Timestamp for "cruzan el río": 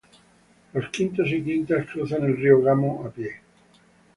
1.85-2.59